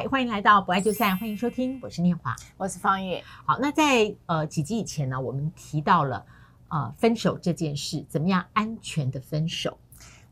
[0.00, 3.22] 嗨，欢迎来到不爱就散，欢迎收听，我是念华，我是方玉。
[3.44, 6.24] 好，那在呃几集以前呢，我们提到了
[6.68, 9.76] 呃分手这件事，怎么样安全的分手？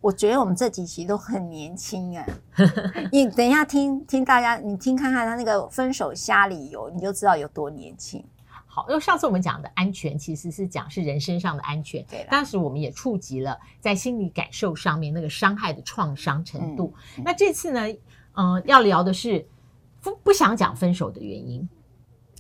[0.00, 2.24] 我觉得我们这几集都很年轻啊。
[3.12, 8.24] 你等一下听听大家，你听看看他那个分手瞎理由，你就知道有多年轻。
[8.64, 16.94] 好，因为上次我们讲的安全其实是讲是人身上的安全，对，当时我们也触及了在心理感受上面那个伤害的创伤程度。
[17.18, 17.86] 嗯、那这次呢？
[18.40, 19.44] 嗯、呃，要聊的是
[20.08, 21.68] 不不想讲分手的原因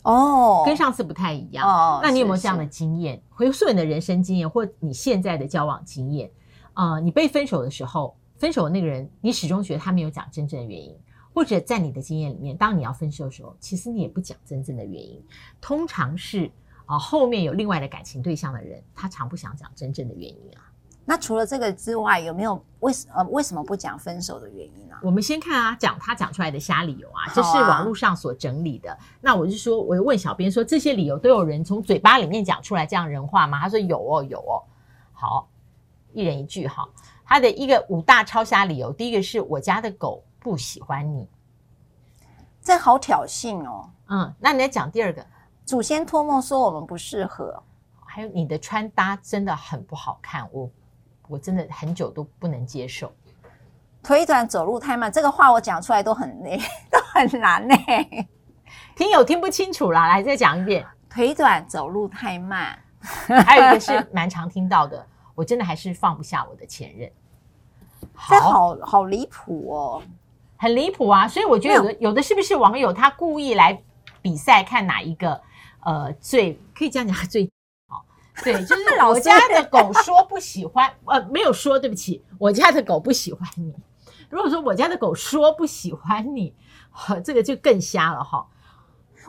[0.02, 2.00] 哦，跟上次不太一样哦。
[2.02, 3.20] 那你有没有这样的经验？
[3.28, 6.30] 回溯你的人生经验，或你现在的交往经验？
[6.74, 10.96] 呃，你被分手的时候，分手的那个人，你始终觉得他没有讲真正的原因，
[11.34, 15.22] 或者在你的经验里面，当你要分手的时候，其实你也不讲真正的原因。
[15.60, 16.46] 通常是
[16.86, 20.62] 啊、呃，后面有另外的感情对象的人，他常不想讲真正的原因啊。
[21.08, 25.00] 那除了这个之外，有没有为什呃为什么不讲分手的原因呢、啊？
[25.02, 28.94] 我们先看啊，讲他讲出来的瞎理由啊，这是网络上所整理的。
[29.22, 33.58] 那我就说，我就问小编说，这些理由都有人从嘴巴里面讲出来这样人话吗？
[33.58, 34.60] 他说有哦，有哦。
[35.14, 35.48] 好，
[36.12, 36.86] 一人一句哈。
[37.24, 41.26] 他的一个五大超瞎理由，第一个是我家的狗不喜欢你，
[42.60, 43.88] 这好挑衅哦。
[44.08, 45.24] 嗯，那你来讲第二个，
[45.64, 47.62] 祖先托梦说我们不适合，
[48.04, 50.70] 还有你的穿搭真的很不好看，我。
[51.28, 53.12] 我真的很久都不能接受，
[54.02, 56.58] 腿短走路太慢，这个话我讲出来都很累，
[56.90, 57.74] 都很难呢。
[58.96, 60.84] 听友听不清楚啦，来再讲一遍。
[61.08, 62.78] 腿短走路太慢，
[63.44, 67.10] 还有一个是蛮常听到的，我真的还是放不下我的前任。
[68.28, 70.02] 这好好离谱哦，
[70.56, 71.26] 很离谱啊！
[71.28, 73.80] 所以我觉得有的有的是不是网友他故意来
[74.20, 75.40] 比赛看哪一个
[75.80, 77.50] 呃最可以这样讲最。
[78.44, 83.74] 对，就是 我家的 狗说不喜欢，呃，没有说，对不起，我家的狗不喜欢你。
[84.30, 86.54] 如果说我家的狗说不喜欢你，
[87.24, 88.46] 这个就更瞎了哈。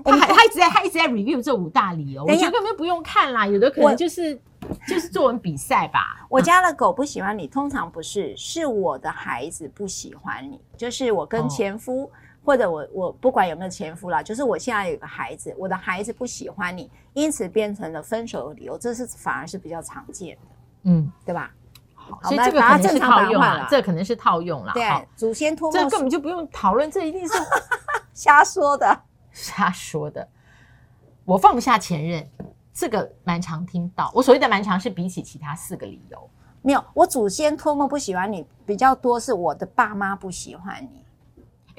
[0.04, 4.40] 他还他一直在他一直在 review 这五大理由，我觉得根本不用看啦，有的可能就是
[4.88, 6.26] 就是作文比赛吧。
[6.30, 12.04] 我家的狗不喜欢你，通常不是，是我的孩子不喜欢你，就是我跟前夫。
[12.04, 12.10] 哦
[12.50, 20.42] 或者我我不管有没有前夫啦，就是我现在有个孩子，我的孩子不喜欢你，因此变成了分手的理由，这是反而是比较常见的，
[20.86, 21.52] 嗯，对吧？
[21.94, 24.74] 好，所以这个可能是套用了，这可能是套用了。
[24.74, 27.36] 对，祖先托梦，这根本就不用讨论，这一定是
[28.16, 29.00] 瞎说的，
[29.32, 30.28] 瞎说的。
[31.26, 32.28] 我放不下前任，
[32.74, 34.12] 这个蛮常听到。
[34.16, 36.28] 我所谓的蛮常是比起其他四个理由，
[36.64, 36.84] 没有。
[36.96, 41.06] 我祖先托梦不喜欢你，比较多是我的爸妈不喜欢你。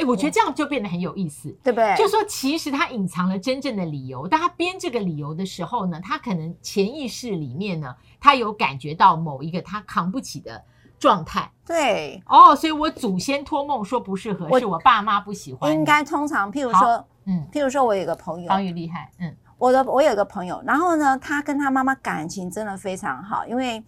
[0.00, 1.94] 哎，我觉得这样就变得很有意思，对不对？
[1.97, 10.65] 就是说其实他隐藏了真正的理由，当他编这个理由的时候呢，他可能潜意识里面呢，他有感觉到某一个他扛不起的
[10.99, 11.50] 状态。
[11.66, 15.72] 对，哦，所以我祖先托梦说不适合，我是我爸妈不喜欢。
[15.72, 23.83] 应该通常，譬如说，嗯，譬如说我有个朋友，方宇厉害，嗯，我的我有个朋友，然后呢，他跟他妈妈感情真的非常好，因为。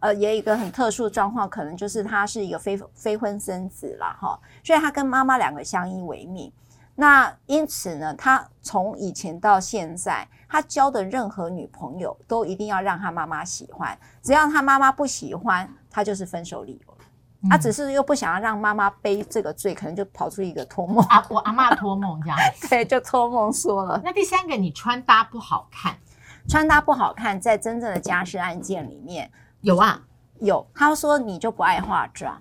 [0.00, 6.52] 呃，也有一个很特殊的状况，可能就是他是一个非非婚生子了哈，所以他跟妈妈两个相依为命。
[6.94, 16.94] 那因此呢，他从以前到现在，他交的任何女朋友都一定要让他妈妈喜欢，只要他妈妈不喜欢，他就是分手理由。
[17.48, 22.36] 他只是又不想要让妈妈背这个罪，可能就跑出一个托梦啊，我阿嬷托梦这样，
[22.68, 24.00] 对，就托梦说了。
[24.04, 25.96] 那第三个，你穿搭不好看，
[26.48, 29.30] 穿搭不好看，在真正的家事案件里面。
[29.60, 30.00] 有啊，
[30.40, 30.66] 有。
[30.74, 32.40] 他说你就不爱化妆，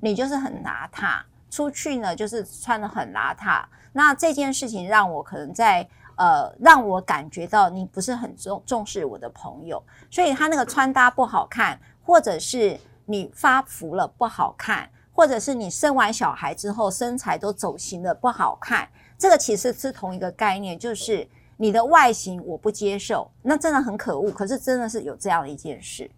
[0.00, 3.64] 你就是很邋遢，出去呢就是穿得很邋遢。
[3.92, 5.86] 那这件事情让我可能在
[6.16, 9.82] 呃，让我感觉到你不是很重重视我的朋友。
[10.10, 24.30] 所以他那个穿搭不好看，或者是你发福了不好看，或者是你生完小孩之后身材都走形了不好看，这个其实是同一个概念，就是你的外形我不接受，那真的很可恶。
[24.30, 26.08] 可是真的是有这样的一件事。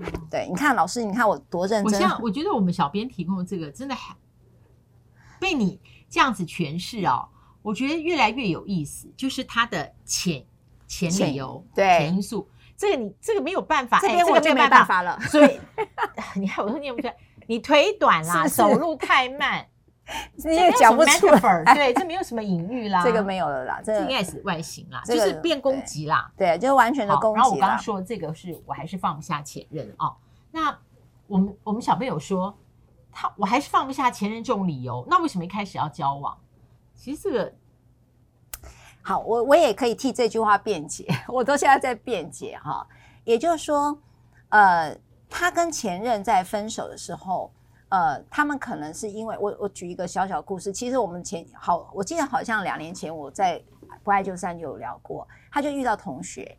[0.00, 1.94] 哦，对，你看老师，你看我多认真。
[1.94, 4.16] 我 像我觉得我们小编提供的这个真的很
[5.38, 7.28] 被你这样子诠释哦，
[7.62, 9.12] 我觉得越来越有意思。
[9.16, 10.44] 就是它的潜
[10.86, 15.18] 潜理由，对，潜因素，这个你这个没有办法，这边我就没办法了。
[15.22, 15.60] 所以
[16.36, 17.16] 你看我都念不出来，
[17.46, 19.66] 你腿短啦，是是走路太慢。
[20.36, 27.36] 你也讲不出来，对，这没有什么隐喻啦， 这个没有了啦，这应该是外形啦，就是变攻击啦，对，就完全的攻击。
[27.40, 30.14] 然后我刚刚说这个是我还是放不下前任哦。
[30.52, 30.78] 那
[31.26, 32.56] 我们我们小朋友说
[33.10, 36.38] 他我还是放不下前任这种理由，那为什么一开始要交往？
[36.94, 37.52] 其实这个
[39.02, 42.86] 好，我我也可以替这句话辩解， 我都现在在辩解哈。
[43.24, 43.98] 也就是说，
[44.50, 44.96] 呃，
[45.28, 47.50] 他跟前任在分手的时候。
[47.88, 53.62] 呃，他们可能是因为我我举一个小小故事，其实我们前好，我记得好像两年前我在
[54.02, 56.58] 不爱就散就有聊过，他就遇到同学，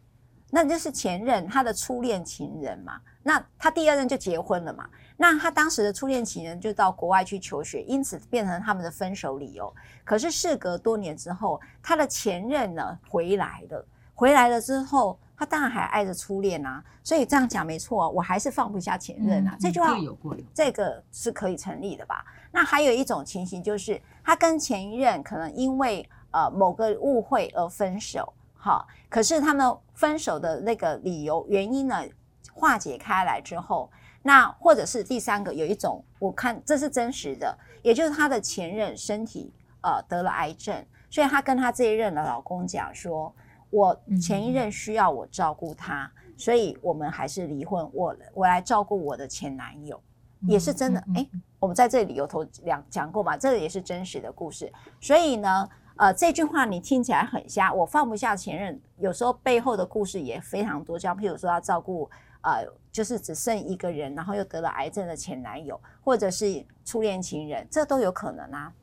[0.50, 9.74] 那就是前任他的初恋情人嘛，那他第二任就结婚了嘛，那他当时的初恋情人就到国外去求学，因此变成他们的分手理由。
[10.06, 13.86] 可是事隔多年之后，他的前任呢回来了，
[14.16, 15.20] 回来了之后。
[15.40, 19.52] 他当然还爱着初恋啊，所以这样讲没错，我还是放不下前任啊。
[19.54, 22.26] 嗯、这句话有过，这个是可以成立的吧？
[22.52, 32.04] 那还有一种情形就是，他跟前一任可能因为呃某个误会而分手，哈，可是他们分手的那个理由原因呢
[32.52, 33.92] 化解开来之后，
[34.24, 43.32] 那或者是第三个有一种，我看这是真实的，也就是他的前任身体呃得了癌症，所以他跟他这一任的老公讲说。
[43.70, 47.90] 我前一任需要我照顾他，嗯、所以我们还是离婚。
[47.94, 50.02] 我我来照顾我的前男友，
[50.42, 51.00] 嗯、也是真的。
[51.16, 54.72] 哎、嗯，我们在这里有头两讲过嘛，这个也是真实的故事。
[55.02, 57.74] 所以呢，呃，这句话你听起来很瞎。
[57.74, 60.98] 我放不下前任，有时候背后的故事也非常多。
[60.98, 62.10] 像譬如说要照顾，
[62.42, 68.74] 呃，就是只剩一个人，然后又得了癌症的前男友，或者是初恋情人，这都有可能啊。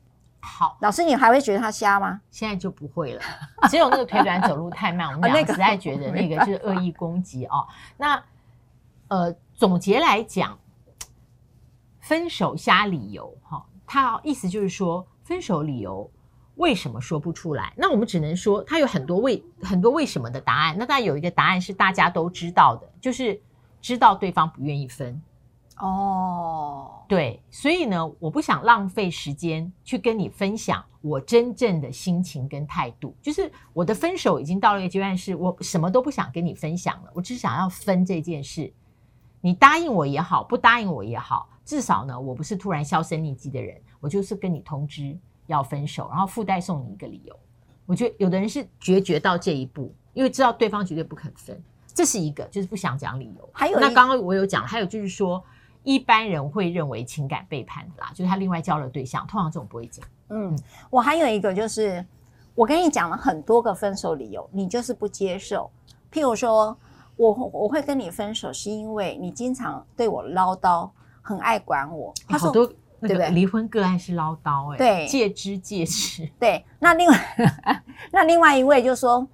[0.45, 2.21] 好，老师，你还会觉得他瞎吗？
[2.29, 3.21] 现在就不会了，
[3.67, 7.67] 只有那个腿短走路太慢， 我们俩实在觉得 那个就是恶意攻击哦。
[7.97, 8.23] 那
[9.07, 10.57] 呃，总结来讲，
[11.99, 16.09] 分手瞎理由哈、哦，他意思就是说，分手理由
[16.55, 17.73] 为什么说不出来？
[17.75, 20.75] 那我们只能说，他有很多为很多为什么的答案。
[20.77, 23.41] 那当然有一个答案是大家都知道的，就是
[23.81, 25.21] 知道对方不愿意分。
[25.77, 27.07] 哦，oh.
[27.07, 33.13] 对，所以呢，我不想浪费时间去跟你分享我真正的心情跟态度。
[33.21, 38.71] 就是我的分手已经到了一个阶段，是我什么都不想跟你分享了，我只想要分这件事。
[39.41, 45.17] 你答应我也好，不答应我也好，至少呢，我不是突然销声匿迹的人，我就是跟你通知
[45.47, 47.37] 要分手，然后附带送你一个理由。
[47.85, 51.61] 我觉得有的人是决绝到这一步，因为知道对方绝对不肯分，
[51.93, 53.49] 这是一个，就是不想讲理由。
[53.51, 55.43] 还有，那刚刚我有讲，还有就是说。
[55.85, 60.05] 一般人会认为情感背叛的啦，就是他另外交了对象，通常这种不会讲。
[60.29, 60.57] 嗯，
[60.89, 62.03] 我还有一个就是，
[62.55, 65.69] 我跟你讲了很多个分手理由，你就是不接受。
[66.11, 66.75] 譬如说，
[67.15, 70.89] 我我会跟你分手，是因为你经常对我唠叨，
[71.21, 72.11] 很爱管我。
[72.27, 76.27] 他说，好多那个离婚个案是唠叨、欸，哎，对，戒之戒之。
[76.39, 77.35] 对，那另外
[78.11, 79.27] 那另外一位就说，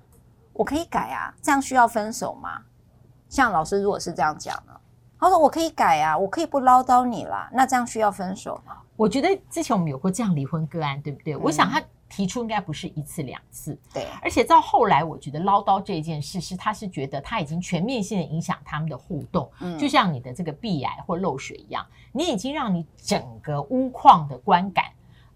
[0.52, 2.64] 我可以改啊，这样需要分手吗？
[3.30, 4.74] 像老师如果是这样讲呢？
[5.22, 7.48] 他说：“我可以改啊，我可以不唠叨你啦。
[7.54, 11.36] 那这样需要分手吗？”我觉得之前我们有过这样离婚个案，对不对？
[11.36, 14.08] 嗯、我想他提出应该不是一次两次，对。
[14.22, 24.86] 而且到后来，我觉得唠叨这件事是他是觉得他已经全面性的影响他们的互动，嗯，就像你的这个壁癌或漏水一样，你已经让你整个屋况的观感，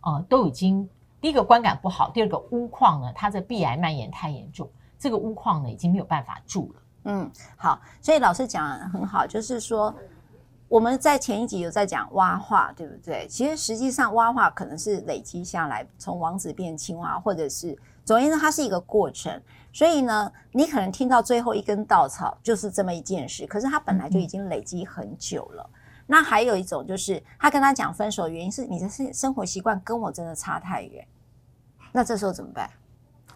[0.02, 0.90] 呃，都已经
[1.22, 4.68] 第一个观感不好，第二个屋况呢，它的壁癌蔓延太严重，
[4.98, 6.82] 这个屋况呢已经没有办法住了。
[7.06, 9.94] 嗯，好，所以老师讲的很好，就是说
[10.68, 13.28] 我们在前一集有在讲蛙化，对不对？
[13.28, 19.42] 其实实际上蛙化可能是累积下来，从王子变青蛙，或者是总而言之，它是一个过程。
[19.72, 25.70] 所以呢，你可能听到最后一根稻草就是这么一件事，可是它本来就已经累积很久了。
[25.74, 31.06] 嗯、那还有一种就是，他跟他讲分手的原因是你的生生活习惯跟我真的差太远，
[31.92, 32.70] 那这时候怎么办？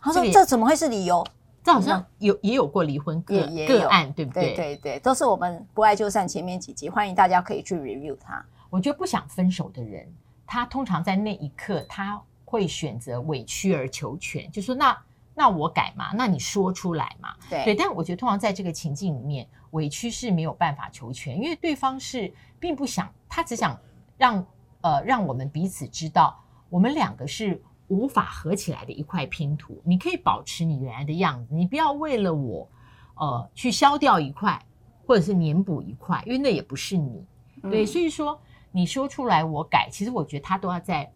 [0.01, 1.23] 他说这怎么会是理由？
[1.63, 4.55] 这好像有也有过离婚个个案，对不对？
[4.55, 8.43] 对对对，都是我们不爱就散前面几集，欢迎大家可以去 review 它。
[8.69, 10.07] 我觉得不想分手的人，
[10.47, 14.97] 他通常在那一刻他会选择委曲而求全，就说那
[15.35, 17.35] 那我改嘛，那你说出来嘛。
[17.49, 23.77] 对对，但我觉得通常在这个情境里面，委屈是没有办法求全，因为对方是并不想，他只想
[24.17, 24.45] 让
[24.81, 27.61] 呃让我们彼此知道，我们两个是。
[27.89, 32.69] 无法合起来的一块拼图，你可以保持你原来的样子，你不要为了我，
[33.15, 34.63] 呃，去削掉一块，
[35.07, 37.25] 或者是粘补一块，因为那也不是你，
[37.63, 38.39] 对，嗯、所以说
[38.71, 41.11] 你说出来我改，其实我觉得他都要在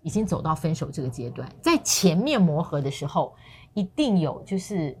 [0.00, 3.34] 已经走到分手这个阶段，在前面磨合的时候，
[3.74, 4.98] 一定有就是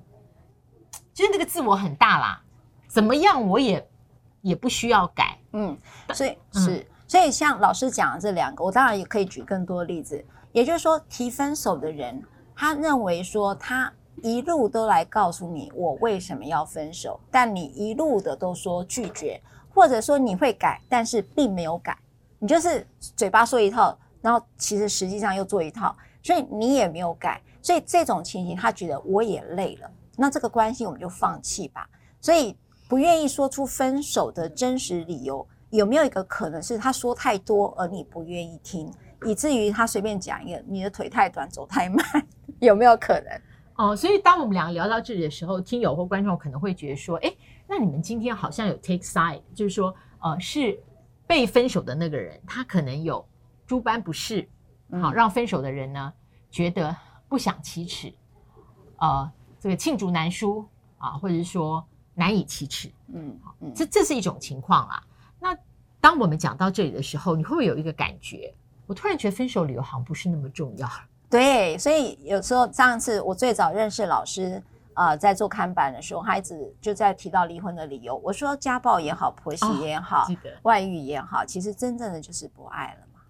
[1.14, 2.42] 就是那个自我很大啦，
[2.86, 3.88] 怎么样我也
[4.42, 5.74] 也不需要改，嗯，
[6.12, 10.22] 所以是，嗯、所以像老师讲的这两个，我当然也可以举更多例子。
[10.52, 12.22] 也就是说，提分手的人，
[12.54, 13.92] 他认为说他
[14.22, 19.40] 一路都来告诉你我为什么要分手，但你一路的都说拒绝，
[19.74, 21.96] 或者说你会改，但是并没有改，
[22.38, 31.88] 你就是嘴巴说一套，然后其实实际上又做一套，所以你也没有改，所以这种情形他觉得我也累了，那这个关系我们就放弃吧。
[32.20, 32.56] 所以
[32.88, 38.92] 不愿意说出分手的真实理由，有没有一个可能是他说太多而你不愿意听，
[39.24, 42.04] 以至于他随便讲一个，你的腿太短，走太慢，
[42.60, 43.40] 有没有可能？
[43.74, 47.34] 哦，所以当我们两个聊到这里的时候，听友或观众可能会觉得说，哎，
[47.66, 50.78] 那你们今天好像有 take side，就是说，呃，是
[51.26, 53.26] 被分手的那个人，他可能有
[53.66, 54.46] 诸般不适，
[54.90, 56.12] 好、嗯、让分手的人呢
[56.50, 56.94] 觉得
[57.28, 58.12] 不想启齿，
[58.98, 61.82] 呃，这个罄竹难书啊，或者是说
[62.14, 65.02] 难以启齿，嗯，好，这这是一种情况啊。
[65.40, 65.56] 那
[65.98, 68.54] 当我们讲到这里的时候，你会不会有一个感觉？
[68.86, 70.88] 我突然觉得分手理由好像不是那么重要。
[71.30, 74.62] 对，所以有时候上次我最早认识老师，
[74.94, 78.16] 呃，在做看板的时候，他一直就在提到离婚的理由。
[78.16, 83.20] 我说家暴也好，婆媳也好，哦、外遇也好，其实真正的就是不爱了嘛。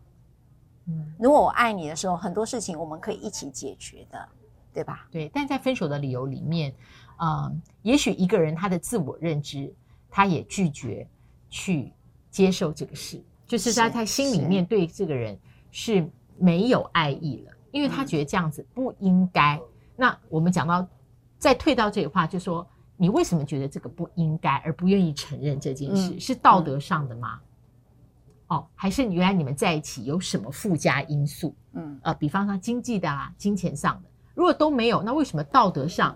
[0.89, 4.29] 嗯，如果我爱你的时候，很多事情我们可以一起解决的，
[4.75, 5.07] 对吧？
[5.13, 6.75] 对，但在分手的理由里面，
[7.19, 9.73] 嗯、呃，也许一个人他的自我认知，
[10.11, 11.07] 他也拒绝
[11.49, 11.93] 去
[12.31, 15.39] 接受这个事，就是在他心里面对这个人
[15.71, 17.53] 是没有爱意了。
[17.71, 19.57] 因为他觉得这样子不应该。
[19.57, 19.63] 嗯、
[19.97, 20.87] 那我们讲到
[21.39, 22.67] 再退到这里话，就说
[22.97, 27.41] 你为什么觉得这个不应该，而不愿意承认这件事，嗯、是道德上的吗？
[28.49, 31.55] 嗯、哦，还是原来你们在一起有什么附加因素？
[31.73, 36.15] 嗯，呃，比方说经济的啊，金钱上的，如果都没有，那为什么道德上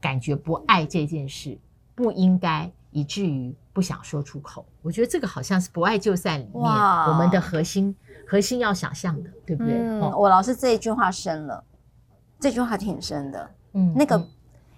[0.00, 1.58] 感觉不爱这件事
[1.94, 4.64] 不应该，以至于不想说出口？
[4.80, 7.94] 我觉得这个好像是不爱就在里面我们的核心。
[8.26, 9.74] 核心要想象的，对不对？
[9.76, 11.62] 嗯，我老师这一句话深了，
[12.40, 13.50] 这句话挺深的。
[13.74, 14.28] 嗯，那个，嗯、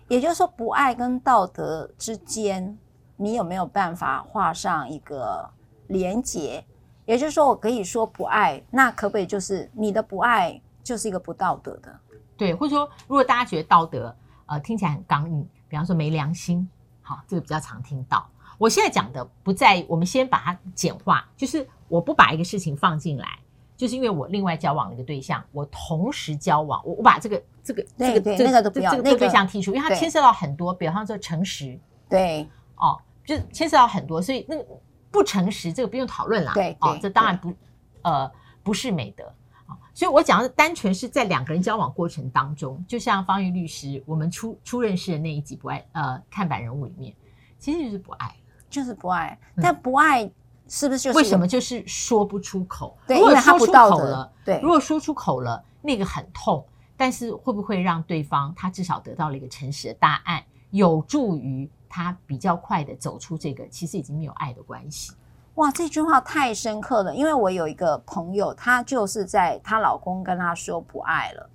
[0.08, 2.76] 也就是说，不爱跟道德之间，
[3.14, 5.48] 你有没有办法画上一个
[5.86, 6.64] 连结？
[7.06, 12.00] 也就是说，我可以说不爱，那可不可以就是你的不爱就是一个不道德的？
[12.36, 14.12] 对，或者说，如果大家觉得道德
[14.46, 16.68] 呃听起来很刚硬，比方说没良心，
[17.00, 18.28] 好，这个比较常听到。
[18.58, 21.66] 我现在讲的不在，我们先把它简化，就是。
[21.90, 23.26] 我不把一个事情放进来，
[23.74, 32.46] 就是因为我另外交往了一个对象，我同时交往，我我把这个这个这个这个这个这个对象剔除，因为它牵涉到很多，比方说诚实，对，
[32.76, 34.66] 哦，就牵涉到很多，所以那个
[35.10, 37.54] 不诚实这个不用讨论啦，对，哦，这当然不
[38.02, 38.30] 呃
[38.62, 39.24] 不是美德
[39.66, 47.14] 啊，所以我讲的单纯是在两个人交往过程当中，就像方玉律师我们初初认识的那一集不爱呃看板人物里面，
[47.58, 48.34] 其实就是不爱，
[48.68, 50.30] 就是不爱，但不爱。
[50.70, 52.94] 是不是就是为什么就是说不出口？
[53.06, 56.62] 对，如果说出口了，对，如果说出口了，那个很痛，
[56.94, 65.12] 但是会不会让对方他至少得到了一个诚实的答案，有助于他比较快的走出这个其实已经没有爱的关系？
[65.54, 71.48] 哇，这句话太深刻了，因为我有一个朋友，她就是在她老公跟她说不爱了，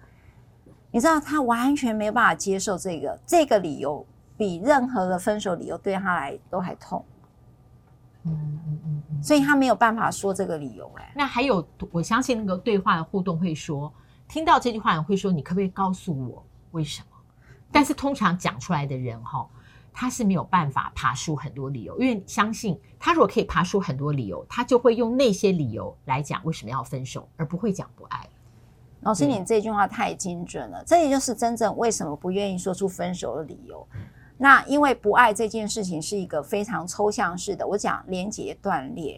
[0.90, 4.04] 你知道她完全没有办法接受这个，这个理由
[4.38, 7.06] 比任何的分手理由对他来都还痛。
[8.26, 11.12] 嗯嗯嗯嗯，所以他没有办法说这个理由哎。
[11.16, 13.94] 那还有，我相信那个对话的互动会说，
[14.28, 17.08] 听到这句话人会说，你可不可以告诉我为什么？
[17.72, 19.46] 但是通常讲出来的人哈，
[19.92, 28.30] 他是没有办法爬出很多理由，因为相信他如果可以爬出很多理由，他就会用那些理由来讲为什么要分手，而不会讲不爱。
[29.02, 33.86] 老师，你这句话太精准了，这也就是真正为什么不愿意说出分手的理由。
[34.44, 39.18] 那因为不爱这件事情是一个非常抽象式的，我讲连接断裂，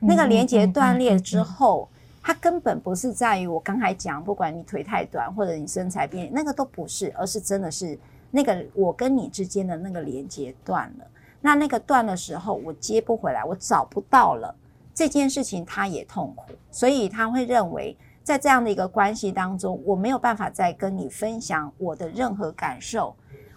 [0.00, 1.88] 那个连接断裂之后，
[2.20, 7.96] 它根本不是在于我刚才讲，不管你腿太短或者你身材变，那个都不是，而是真的是
[8.32, 11.06] 那个我跟你之间的那个连接断了。
[11.40, 14.52] 那那个断的时候，我接不回来，我找不到了
[14.92, 23.14] 这件事情，他也痛苦，所以他会认为在这样的一个关系当中，我没有办法再跟你分享我的任何感受。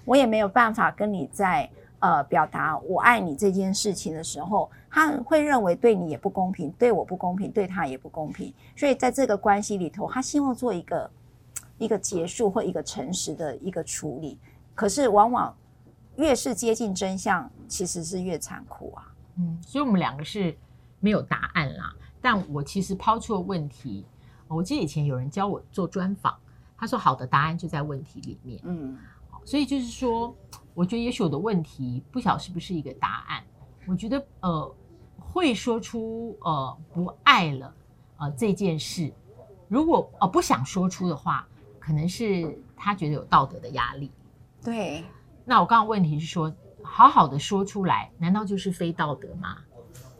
[0.09, 8.51] 我也没有办法跟你在呃表达我爱你这件事情的时候，他会认为对你也不公平，对我不公平，对他也不公平。
[8.75, 11.11] 所以在这个关系里头，他希望做一个
[11.77, 14.39] 一个结束或一个诚实的一个处理。
[14.73, 15.55] 可是往往
[16.15, 19.13] 越是接近真相，其实是越残酷啊。
[19.37, 20.57] 嗯，所以我们两个是
[20.99, 21.93] 没有答案啦。
[22.19, 24.03] 但我其实抛出了问题，
[24.47, 26.35] 我记得以前有人教我做专访，
[26.75, 28.59] 他说好的答案就在问题里面。
[28.63, 28.97] 嗯。
[29.49, 30.35] 所以就是说，
[30.75, 33.43] 我觉得也许我的问题不晓得是不是一个答案。
[33.87, 34.75] 我觉得呃，
[35.17, 37.73] 会说出呃不爱了
[38.17, 39.11] 呃这件事，
[39.67, 41.47] 如果呃不想说出的话，
[41.79, 44.11] 可能是他觉得有道德的压力。
[44.63, 45.03] 对。
[45.45, 46.53] 那我刚刚问题是说，
[46.83, 49.57] 好好的说出来，难道就是非道德吗？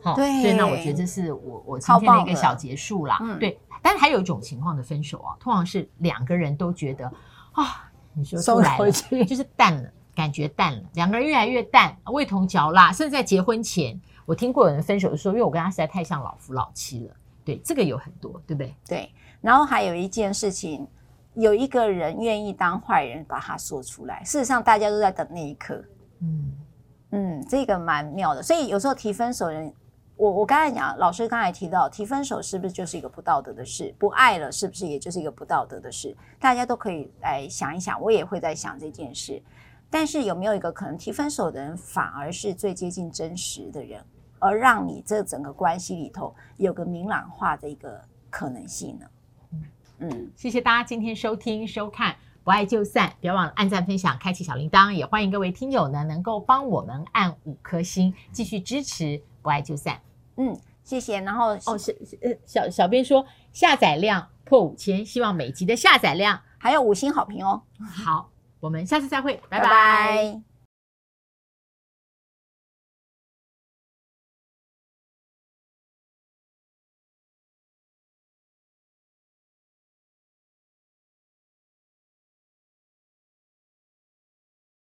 [0.02, 0.42] 好，对。
[0.42, 3.20] 所以那我觉得这是我我今天的一个小结束啦。
[3.22, 3.38] 嗯。
[3.38, 3.60] 对。
[3.84, 7.06] 但是还有一种情况的分手啊，通常是两个人都觉得
[7.52, 7.86] 啊。
[8.20, 8.92] 你说出来了，
[9.26, 17.16] 就是淡了，感觉淡了，两个人越来越淡，味同嚼蜡，甚至在结婚前，我听过有人分手的时候，因为我跟他实在太像老夫老妻了。
[17.46, 18.76] 对，这个有很多，对不对？
[18.86, 19.10] 对。
[19.42, 20.86] 然后还有一件事情，
[21.34, 24.22] 有一个人愿意当坏人，把他说出来。
[24.24, 25.82] 事实上，大家都在等那一刻。
[26.20, 26.52] 嗯
[27.12, 28.44] 嗯，这个蛮妙的。
[28.44, 29.74] 所以有时候提分手人，
[30.20, 33.96] 我我刚才讲，老师刚才提到提分手是不是就是一个不道德的事？
[33.98, 36.14] 不爱了是不是也就是一个不道德的事？
[36.38, 39.42] 大家都可以来想一想，我也会在想这件事。
[39.90, 44.04] 但是有没有一个可能，提分手的人反而是最接近真实的人，
[44.40, 49.06] 而让你这整个关系里头有个明朗化的一个可能性呢？
[50.00, 59.98] 嗯，谢谢大家今天收听收看，不爱就散，别忘了按赞分享，开启小铃铛，也欢迎各位听友呢能够帮我们按五颗星，继续支持不爱就散。
[60.40, 61.22] 嗯，谢谢。
[61.22, 67.62] 然后哦，小呃小小编说下载量破五千，希望每集的下载量还有五星好评哦。
[67.80, 69.64] 好，我们下次再会，拜拜。
[69.64, 70.49] 拜拜。